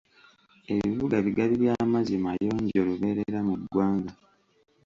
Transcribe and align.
Ebibuga 0.73 1.17
bigabi 1.25 1.53
by'amazzi 1.63 2.15
mayonjo 2.25 2.79
lubeerera 2.87 3.39
mu 3.47 3.55
ggwanga. 3.61 4.11